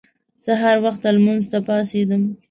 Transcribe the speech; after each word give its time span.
سهار 0.45 0.77
وخته 0.85 1.07
لمانځه 1.15 1.47
ته 1.51 1.59
پاڅېدم. 1.67 2.21